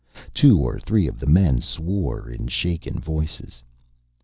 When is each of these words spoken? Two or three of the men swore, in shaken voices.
Two 0.33 0.57
or 0.57 0.79
three 0.79 1.07
of 1.07 1.19
the 1.19 1.27
men 1.27 1.61
swore, 1.61 2.27
in 2.27 2.47
shaken 2.47 2.99
voices. 2.99 3.61